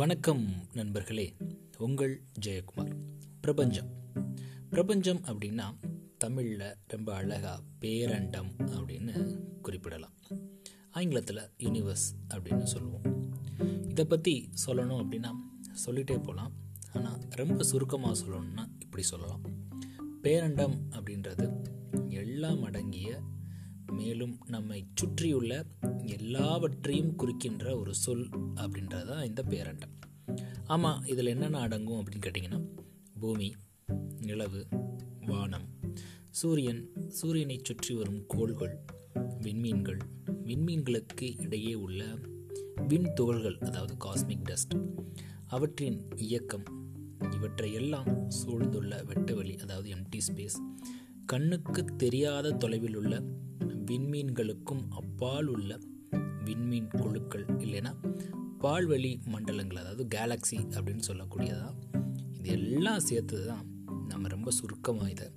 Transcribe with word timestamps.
வணக்கம் 0.00 0.48
நண்பர்களே. 0.72 1.36
உங்கள் 1.78 2.22
ஜெயக்குமார். 2.46 2.96
பிரபஞ்சம். 3.40 3.88
பிரபஞ்சம் 4.70 5.20
அப்படின்னா 5.24 5.74
தமிழில் 6.18 6.76
ரொம்ப 6.86 7.14
அழகாக 7.14 7.62
பேரண்டம் 7.80 8.50
அப்படின்னு 8.58 9.40
குறிப்பிடலாம். 9.62 10.12
ஆங்கிலத்தில் 10.90 11.50
யூனிவர்ஸ் 11.58 12.14
அப்படின்னு 12.28 12.62
சொல்லுவோம். 12.62 13.36
இதை 13.88 14.04
பற்றி 14.04 14.48
சொல்லணும் 14.66 15.06
அப்படின்னா 15.06 15.30
சொல்லிகிட்டே 15.86 16.16
போகலாம் 16.16 16.52
ஆனால் 16.92 17.18
ரொம்ப 17.30 17.62
சுருக்கமாக 17.62 18.20
சொல்லணும்னா 18.20 18.68
இப்படி 18.78 19.04
சொல்லலாம். 19.04 19.42
பேரண்டம் 20.22 20.78
அப்படின்றது 20.90 21.64
எல்லாம் 22.08 22.62
அடங்கிய 22.62 23.22
மேலும் 23.92 24.38
நம்மை 24.46 24.86
சுற்றியுள்ள 24.94 25.66
எல்லாவற்றையும் 26.02 27.16
குறிக்கின்ற 27.16 27.78
ஒரு 27.78 27.94
சொல் 27.94 28.28
அப்படின்றது 28.54 29.06
தான் 29.06 29.24
இந்த 29.24 29.42
பேரண்டம். 29.48 29.94
ஆமாம் 30.66 31.04
இதில் 31.04 31.26
என்னென்ன 31.26 31.58
அடங்கும் 31.58 32.00
அப்படின்னு 32.00 32.26
கேட்டிங்கன்னா 32.26 32.60
பூமி 33.20 33.54
நிலவு 34.20 34.66
வானம் 35.26 35.66
சூரியன் 36.30 36.88
சூரியனை 37.08 37.60
சுற்றி 37.62 37.94
வரும் 37.94 38.26
கோள்கள் 38.26 38.84
விண்மீன்கள் 39.40 40.00
விண்மீன்களுக்கு 40.44 41.40
இடையே 41.40 41.74
உள்ள 41.74 42.04
விண் 42.88 43.12
துகள்கள் 43.14 43.58
அதாவது 43.58 43.96
காஸ்மிக் 44.04 44.44
டஸ்ட் 44.44 44.74
அவற்றின் 45.46 46.08
இயக்கம் 46.16 46.64
இவற்றையெல்லாம் 47.30 48.28
சூழ்ந்துள்ள 48.28 49.04
வெட்டவெளி 49.04 49.56
அதாவது 49.56 49.90
எம்டி 49.90 50.18
ஸ்பேஸ் 50.18 50.58
கண்ணுக்கு 51.26 51.84
தெரியாத 51.84 52.52
தொலைவில் 52.52 52.94
உள்ள 52.94 53.20
விண்மீன்களுக்கும் 53.86 54.82
அப்பால் 54.90 55.46
உள்ள 55.46 55.78
விண்மீன் 56.44 56.88
குழுக்கள் 56.88 57.44
இல்லைன்னா 57.44 57.92
பால்வெளி 58.58 59.24
மண்டலங்கள் 59.24 59.76
அதாவது 59.76 60.06
கேலக்ஸி 60.14 60.56
அப்படின்னு 60.56 61.02
சொல்லக்கூடியதா? 61.06 61.74
இது 62.38 62.50
எல்லாம் 62.50 62.98
சேர்த்தது 62.98 63.46
தான் 63.46 63.66
நம்ம 64.08 64.28
ரொம்ப 64.28 64.50
சுருக்கமாக 64.50 65.10
இதை 65.10 65.30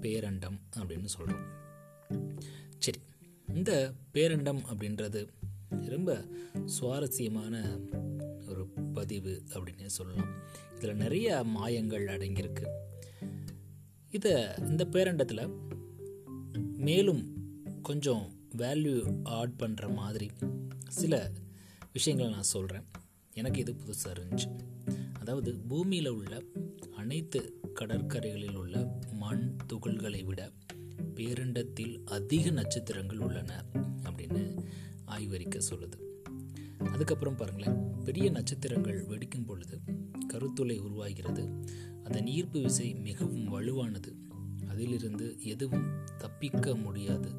பேரண்டம் 0.00 0.58
அப்படின்னு 0.76 1.04
சொல்கிறோம் 1.04 1.46
சரி 2.78 3.00
இந்த 3.54 3.92
பேரண்டம் 4.12 4.62
அப்படின்றது 4.72 5.28
ரொம்ப 5.68 6.24
சுவாரஸ்யமான 6.64 7.78
ஒரு 8.48 8.66
பதிவு 8.66 9.42
அப்படின்னே 9.48 9.86
சொல்லலாம். 9.86 10.32
இதில் 10.76 10.96
நிறைய 10.96 11.42
மாயங்கள் 11.44 12.06
அடங்கியிருக்கு. 12.06 12.66
இதை 14.14 14.32
இந்த 14.58 14.84
பேரண்டத்தில் 14.84 15.52
மேலும் 16.76 17.22
கொஞ்சம் 17.82 18.30
வேல்யூ 18.56 19.20
ஆட் 19.22 19.54
பண்ணுற 19.58 19.94
மாதிரி 19.94 20.30
சில 20.88 21.30
விஷயங்களை 21.92 22.32
நான் 22.32 22.42
சொல்கிறேன் 22.42 22.82
எனக்கு 23.32 23.60
இது 23.60 23.72
புதுசாக 23.72 24.14
இருந்துச்சு. 24.14 24.58
அதாவது 25.20 25.56
பூமியில் 25.68 26.08
உள்ள 26.08 26.42
அனைத்து 26.96 27.60
கடற்கரைகளில் 27.80 28.56
உள்ள 28.56 28.98
மண் 29.12 29.56
துகள்களை 29.72 30.24
விட 30.24 30.52
பேரண்டத்தில் 31.14 32.04
அதிக 32.04 32.50
நட்சத்திரங்கள் 32.50 33.18
உள்ளன 33.18 33.64
அப்படின்னு 34.02 34.64
ஆய்வறிக்கை 35.06 35.60
சொல்லுது. 35.70 35.98
அதுக்கப்புறம் 36.84 37.36
பாருங்களேன் 37.36 38.02
பெரிய 38.04 38.30
நட்சத்திரங்கள் 38.30 39.06
வெடிக்கும் 39.06 39.46
பொழுது 39.46 39.80
கருத்துளை 40.26 40.78
உருவாகிறது. 40.78 41.48
அதன் 42.04 42.26
ஈர்ப்பு 42.26 42.60
விசை 42.60 42.94
மிகவும் 42.94 43.60
வலுவானது. 43.60 44.16
அதிலிருந்து 44.68 45.36
எதுவும் 45.42 45.92
தப்பிக்க 46.18 46.74
முடியாது. 46.74 47.32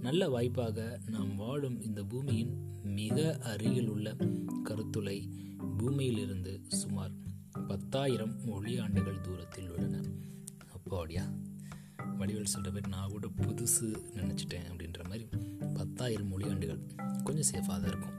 நல்ல 0.00 0.28
வாய்ப்பாக 0.28 1.00
நாம் 1.06 1.36
வாழும் 1.36 1.82
இந்த 1.82 2.04
பூமியின் 2.04 2.80
மிக 2.82 3.38
அருகில் 3.42 3.88
உள்ள 3.88 4.16
கருத்துளை 4.64 5.30
பூமியிலிருந்து 5.78 6.60
சுமார் 6.68 7.10
பத்தாயிரம் 7.68 8.40
ஒளியாண்டுகள் 8.46 9.20
தூரத்தில் 9.20 9.70
உள்ளன. 9.70 10.00
அப்பாடியா? 10.68 11.22
வடிவேல் 12.18 12.44
சொல்கிற 12.44 12.74
பேர் 12.74 12.88
நான் 12.88 13.08
கூட 13.08 13.26
புதுசு 13.26 13.98
நினச்சிட்டேன் 14.14 14.66
அப்படின்ற 14.72 15.04
மாதிரி 15.04 15.28
பத்தாயிரம் 15.74 16.38
ஒளியாண்டுகள். 16.38 16.80
கொஞ்சம் 17.24 17.54
சேஃபாக 17.54 17.66
தான் 17.66 17.86
இருக்கும். 17.86 18.15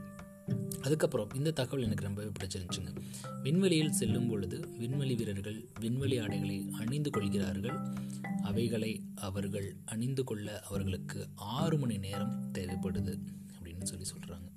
அதுக்கப்புறம் 0.81 1.29
இந்த 1.33 1.51
தகவல் 1.51 1.85
எனக்கு 1.85 2.03
ரொம்பவே 2.03 2.31
பிடிச்சிருந்துச்சுங்க 2.39 2.95
விண்வெளியில் 3.43 3.91
செல்லும் 3.91 4.27
பொழுது 4.27 4.69
விண்வெளி 4.77 5.15
வீரர்கள் 5.15 5.69
விண்வெளி 5.79 6.17
ஆடைகளை 6.17 6.69
அணிந்து 6.71 7.09
கொள்கிறார்கள். 7.09 7.77
அவைகளை 8.43 9.01
அவர்கள் 9.15 9.75
அணிந்து 9.85 10.23
கொள்ள 10.23 10.59
அவர்களுக்கு 10.61 11.27
ஆறு 11.35 11.77
மணி 11.77 11.97
நேரம் 11.97 12.51
தேவைப்படுது 12.53 13.19
அப்படின்னு 13.59 13.83
சொல்லி 13.83 14.05
சொல்கிறாங்க 14.15 14.49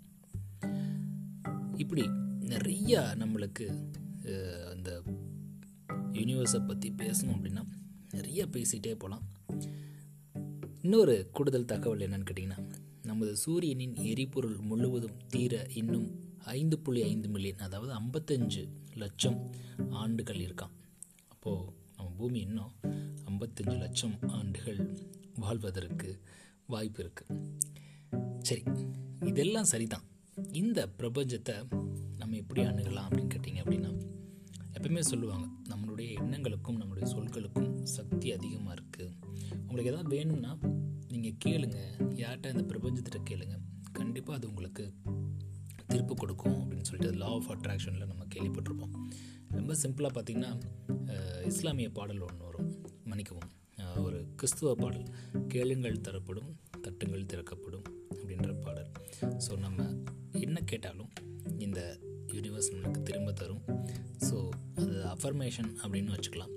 இப்படி 1.76 2.08
நிறைய 2.40 3.14
நம்மளுக்கு 3.18 3.66
அந்த 4.70 5.02
யூனிவர்ஸை 6.12 6.66
பற்றி 6.66 6.90
பேசணும் 6.90 7.34
அப்படின்னா 7.36 7.64
நிறைய 8.10 8.46
பேசிகிட்டே 8.46 8.92
போகலாம் 8.92 9.22
இன்னொரு 10.82 11.28
கூடுதல் 11.32 11.64
தகவல் 11.64 11.98
என்னன்னு 11.98 12.26
கேட்டிங்கன்னா 12.30 12.69
நமது 13.20 13.36
சூரியனின் 13.36 13.94
எரிபொருள் 13.94 14.56
முழுவதும் 14.56 15.16
தீர 15.28 15.66
இன்னும் 15.74 16.06
ஐந்து 16.44 16.78
புள்ளி 16.78 17.02
ஐந்து 17.02 17.28
மில்லியன் 17.28 17.58
அதாவது 17.58 17.92
ஐம்பத்தஞ்சு 17.92 18.68
லட்சம் 18.94 19.52
ஆண்டுகள் 19.90 20.36
இருக்கான் 20.36 20.72
அப்போது 21.28 21.72
நம்ம 21.96 22.10
பூமி 22.10 22.40
இன்னும் 22.40 22.72
ஐம்பத்தஞ்சு 23.24 23.78
லட்சம் 23.78 24.18
ஆண்டுகள் 24.28 24.80
வாழ்வதற்கு 25.38 26.20
வாய்ப்பு 26.66 27.02
இருக்குது 27.02 27.36
சரி 28.38 28.62
இதெல்லாம் 29.26 29.64
சரிதான். 29.64 30.06
இந்த 30.52 30.88
பிரபஞ்சத்தை 30.98 31.56
நம்ம 32.18 32.36
எப்படி 32.36 32.62
அணுகலாம் 32.62 33.08
அப்படின்னு 33.08 33.34
கேட்டிங்க 33.34 33.62
அப்படின்னா 33.62 33.92
எப்பவுமே 34.72 34.98
சொல்லுவாங்க 34.98 35.46
நம்மளுடைய 35.68 36.18
எண்ணங்களுக்கும் 36.18 36.80
நம்மளுடைய 36.80 37.06
சொல்களுக்கும் 37.14 37.82
சக்தி 37.82 38.32
அதிகமாக 38.32 38.76
இருக்குது 38.76 39.12
உங்களுக்கு 39.60 39.92
எதாவது 39.92 40.08
வேணும்னா 40.08 40.58
நீங்கள் 41.20 41.40
கேளுங்க. 41.44 41.78
யார்கிட்ட 42.22 42.54
இந்த 42.54 42.64
பிரபஞ்சத்திட்ட 42.70 43.18
கேளுங்க. 43.30 43.56
கண்டிப்பாக 43.98 44.38
அது 44.38 44.46
உங்களுக்கு 44.50 44.84
திருப்பு 45.92 46.14
கொடுக்கும் 46.20 46.58
அப்படின்னு 46.60 46.86
சொல்லிட்டு 46.88 47.18
லா 47.22 47.28
ஆஃப் 47.36 47.48
அட்ராக்ஷனில் 47.52 48.10
நம்ம 48.10 48.26
கேள்விப்பட்டிருப்போம். 48.34 48.92
ரொம்ப 49.56 49.74
சிம்பிளாக 49.82 50.12
பார்த்திங்கன்னா 50.16 50.52
இஸ்லாமிய 51.50 51.88
பாடல் 51.98 52.22
ஒன்று 52.26 52.44
வரும். 52.48 52.68
மன்னிக்கவும். 53.10 53.50
ஒரு 54.04 54.18
கிறிஸ்துவ 54.40 54.74
பாடல். 54.82 55.06
கேளுங்கள் 55.54 56.04
தரப்படும் 56.06 56.50
தட்டுங்கள் 56.84 57.28
திறக்கப்படும் 57.32 57.86
அப்படின்ற 58.12 58.52
பாடல். 58.66 58.90
ஸோ 59.46 59.58
நம்ம 59.66 59.88
என்ன 60.46 60.60
கேட்டாலும் 60.72 61.10
இந்த 61.66 61.80
யூனிவர்ஸ் 62.36 62.70
நமக்கு 62.76 63.02
திரும்ப 63.10 63.32
தரும். 63.42 63.62
ஸோ 64.28 64.36
அது 64.80 64.96
அஃபர்மேஷன் 65.14 65.70
அப்படின்னு 65.82 66.14
வச்சுக்கலாம். 66.16 66.54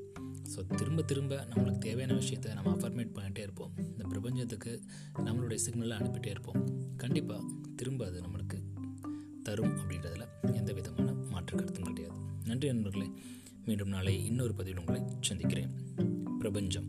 ஸோ 0.55 0.75
திரும்ப 0.75 1.01
திரும்ப 1.01 1.47
நம்மளுக்கு 1.49 1.77
தேவையான 1.77 2.13
விஷயத்தை 2.13 2.53
நம்ம 2.53 2.71
அஃபர்மேட் 2.71 3.13
பண்ணிகிட்டே 3.15 3.39
இருப்போம். 3.39 3.71
இந்த 3.77 4.03
பிரபஞ்சத்துக்கு 4.03 4.81
நம்மளுடைய 5.17 5.57
சிக்னலை 5.65 5.95
அனுப்பிட்டே 5.99 6.27
இருப்போம். 6.27 6.59
கண்டிப்பாக 6.97 7.43
திரும்ப 7.75 8.05
அது 8.05 8.21
நம்மளுக்கு 8.21 8.59
தரும் 9.43 9.77
அப்படின்றதில் 9.77 10.53
எந்த 10.53 10.73
விதமான 10.73 11.13
மாற்று 11.29 11.57
கருத்தும் 11.57 11.83
கிடையாது. 11.83 12.19
நன்றி 12.45 12.67
நண்பர்களே. 12.67 13.09
மீண்டும் 13.65 13.87
நாளை 13.87 14.25
இன்னொரு 14.25 14.53
பதிவில் 14.53 14.79
உங்களை 14.79 15.01
சந்திக்கிறேன். 15.19 15.71
பிரபஞ்சம். 16.39 16.87